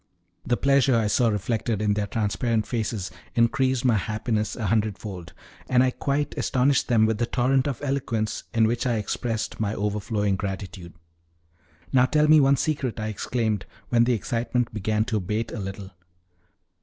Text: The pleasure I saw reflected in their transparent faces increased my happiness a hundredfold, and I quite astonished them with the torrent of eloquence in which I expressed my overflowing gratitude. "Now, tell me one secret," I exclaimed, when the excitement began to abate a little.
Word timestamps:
The 0.43 0.57
pleasure 0.57 0.95
I 0.95 1.05
saw 1.05 1.27
reflected 1.27 1.79
in 1.79 1.93
their 1.93 2.07
transparent 2.07 2.65
faces 2.65 3.11
increased 3.35 3.85
my 3.85 3.97
happiness 3.97 4.55
a 4.55 4.65
hundredfold, 4.65 5.31
and 5.69 5.83
I 5.83 5.91
quite 5.91 6.35
astonished 6.39 6.87
them 6.87 7.05
with 7.05 7.19
the 7.19 7.27
torrent 7.27 7.67
of 7.67 7.79
eloquence 7.83 8.45
in 8.51 8.65
which 8.65 8.87
I 8.87 8.95
expressed 8.95 9.59
my 9.59 9.75
overflowing 9.75 10.37
gratitude. 10.37 10.95
"Now, 11.93 12.05
tell 12.07 12.27
me 12.27 12.39
one 12.39 12.57
secret," 12.57 12.99
I 12.99 13.09
exclaimed, 13.09 13.67
when 13.89 14.05
the 14.05 14.13
excitement 14.13 14.73
began 14.73 15.05
to 15.05 15.17
abate 15.17 15.51
a 15.51 15.59
little. 15.59 15.91